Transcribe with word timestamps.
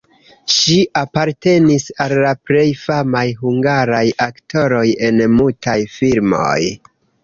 Ŝi 0.53 0.77
apartenis 1.01 1.85
al 2.07 2.15
la 2.25 2.33
plej 2.51 2.65
famaj 2.87 3.23
hungaraj 3.45 4.03
aktoroj 4.31 4.85
en 5.13 5.25
mutaj 5.39 5.81
filmoj. 6.03 6.61